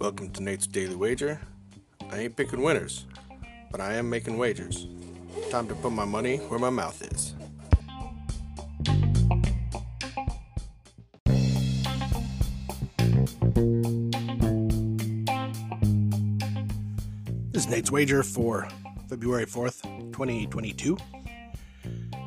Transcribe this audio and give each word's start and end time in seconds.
Welcome 0.00 0.30
to 0.30 0.42
Nate's 0.42 0.66
Daily 0.66 0.94
Wager. 0.94 1.38
I 2.10 2.20
ain't 2.20 2.34
picking 2.34 2.62
winners, 2.62 3.04
but 3.70 3.82
I 3.82 3.96
am 3.96 4.08
making 4.08 4.38
wagers. 4.38 4.86
Time 5.50 5.68
to 5.68 5.74
put 5.74 5.92
my 5.92 6.06
money 6.06 6.38
where 6.38 6.58
my 6.58 6.70
mouth 6.70 7.02
is. 7.02 7.34
This 17.52 17.64
is 17.64 17.68
Nate's 17.68 17.90
Wager 17.90 18.22
for 18.22 18.70
February 19.10 19.44
4th, 19.44 19.82
2022. 20.12 20.96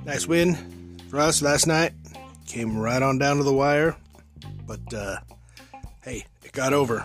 Nice 0.06 0.28
win 0.28 1.00
for 1.10 1.20
us 1.20 1.42
last 1.42 1.66
night. 1.66 1.94
Came 2.46 2.78
right 2.78 3.02
on 3.02 3.18
down 3.18 3.38
to 3.38 3.44
the 3.44 3.52
wire, 3.52 3.98
but 4.68 4.94
uh, 4.94 5.18
hey, 6.04 6.28
it 6.44 6.52
got 6.52 6.74
over. 6.74 7.04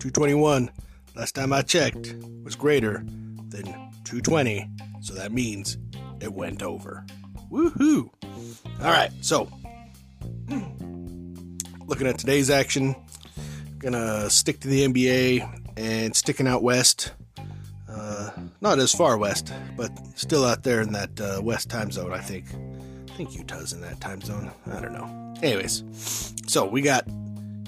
221, 0.00 0.70
last 1.14 1.34
time 1.34 1.52
I 1.52 1.60
checked, 1.60 2.14
was 2.42 2.56
greater 2.56 3.04
than 3.48 3.64
220, 4.04 4.66
so 5.02 5.12
that 5.12 5.30
means 5.30 5.76
it 6.22 6.32
went 6.32 6.62
over. 6.62 7.04
Woohoo! 7.52 8.08
All 8.82 8.90
right, 8.90 9.10
so 9.20 9.46
looking 11.86 12.06
at 12.06 12.16
today's 12.18 12.48
action, 12.48 12.96
gonna 13.78 14.30
stick 14.30 14.60
to 14.60 14.68
the 14.68 14.88
NBA 14.88 15.74
and 15.76 16.16
sticking 16.16 16.46
out 16.46 16.62
west. 16.62 17.12
Uh, 17.86 18.30
not 18.62 18.78
as 18.78 18.94
far 18.94 19.18
west, 19.18 19.52
but 19.76 19.90
still 20.14 20.46
out 20.46 20.62
there 20.62 20.80
in 20.80 20.92
that 20.92 21.20
uh, 21.20 21.42
west 21.42 21.68
time 21.68 21.90
zone, 21.90 22.14
I 22.14 22.20
think. 22.20 22.46
I 23.10 23.16
think 23.16 23.34
Utah's 23.34 23.74
in 23.74 23.82
that 23.82 24.00
time 24.00 24.22
zone. 24.22 24.50
I 24.72 24.80
don't 24.80 24.94
know. 24.94 25.34
Anyways, 25.42 26.32
so 26.46 26.64
we 26.64 26.80
got 26.80 27.06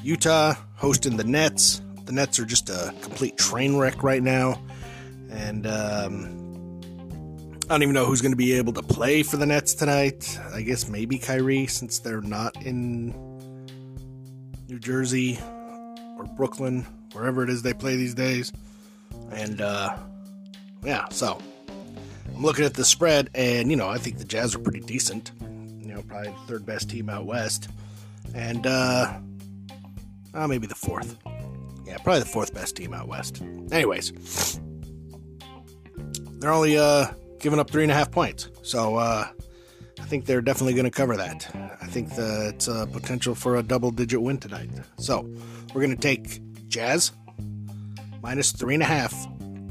Utah 0.03 0.55
hosting 0.77 1.19
the 1.19 1.25
Nets 1.25 1.83
the 2.13 2.21
Nets 2.21 2.39
are 2.39 2.45
just 2.45 2.69
a 2.69 2.93
complete 3.01 3.39
train 3.39 3.77
wreck 3.77 4.03
right 4.03 4.23
now, 4.23 4.61
and 5.31 5.67
um, 5.67 6.81
I 7.65 7.69
don't 7.69 7.83
even 7.83 7.95
know 7.95 8.05
who's 8.05 8.21
going 8.21 8.33
to 8.33 8.37
be 8.37 8.53
able 8.53 8.75
to 8.75 8.83
play 8.83 9.23
for 9.23 9.39
the 9.39 9.47
Nets 9.47 9.75
tonight. 9.75 10.39
I 10.53 10.61
guess 10.61 10.89
maybe 10.89 11.19
Kyrie, 11.19 11.67
since 11.67 12.01
they're 12.01 12.21
not 12.21 12.55
in 12.63 13.15
New 14.69 14.79
Jersey 14.79 15.39
or 16.19 16.25
Brooklyn, 16.37 16.87
wherever 17.13 17.43
it 17.43 17.49
is 17.49 17.63
they 17.63 17.73
play 17.73 17.97
these 17.97 18.15
days. 18.15 18.53
And 19.33 19.63
uh, 19.63 19.97
yeah, 20.85 21.07
so 21.11 21.41
I'm 22.35 22.43
looking 22.43 22.67
at 22.67 22.75
the 22.75 22.85
spread, 22.85 23.31
and 23.35 23.71
you 23.71 23.77
know 23.77 23.89
I 23.89 23.97
think 23.97 24.19
the 24.19 24.25
Jazz 24.25 24.55
are 24.55 24.59
pretty 24.59 24.81
decent. 24.81 25.33
You 25.41 25.95
know, 25.95 26.03
probably 26.03 26.29
the 26.29 26.37
third 26.47 26.67
best 26.67 26.91
team 26.91 27.09
out 27.09 27.25
west, 27.25 27.69
and 28.35 28.67
uh, 28.67 29.15
uh 30.35 30.47
maybe 30.47 30.67
the 30.67 30.75
fourth. 30.75 31.17
Yeah, 31.85 31.99
probably 31.99 32.21
the 32.21 32.27
fourth 32.27 32.55
best 32.55 32.77
team 32.77 32.95
out 32.95 33.09
west. 33.09 33.43
Anyways, 33.71 34.13
they're 36.39 36.53
only 36.53 36.77
uh, 36.79 37.07
giving 37.41 37.59
up 37.59 37.71
three 37.71 37.83
and 37.83 37.93
a 37.93 37.95
half 37.95 38.11
points. 38.11 38.49
So 38.63 38.97
uh, 38.97 39.29
I 39.99 40.03
think 40.05 40.27
they're 40.27 40.41
definitely 40.41 40.75
going 40.75 40.85
to 40.85 40.91
cover 40.91 41.17
that. 41.17 41.51
I 41.81 41.87
think 41.87 42.15
that 42.15 42.55
it's 42.55 42.69
a 42.69 42.87
potential 42.87 43.35
for 43.35 43.57
a 43.57 43.63
double 43.63 43.91
digit 43.91 44.21
win 44.23 44.39
tonight. 44.39 44.71
So 44.99 45.29
we're 45.75 45.81
going 45.81 45.97
to 45.97 46.01
take 46.01 46.41
Jazz 46.69 47.13
minus 48.23 48.53
three 48.53 48.75
and 48.75 48.83
a 48.83 48.87
half 48.87 49.15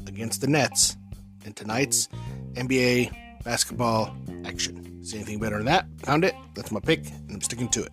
against 0.06 0.40
the 0.40 0.46
Nets 0.46 0.96
in 1.44 1.52
tonight's 1.54 2.08
NBA 2.54 3.10
basketball 3.44 4.14
action. 4.44 5.04
See 5.04 5.16
anything 5.16 5.40
better 5.40 5.56
than 5.56 5.66
that? 5.66 5.86
Found 6.04 6.24
it. 6.24 6.34
That's 6.54 6.70
my 6.70 6.80
pick, 6.80 7.06
and 7.08 7.32
I'm 7.32 7.40
sticking 7.40 7.68
to 7.70 7.82
it. 7.82 7.92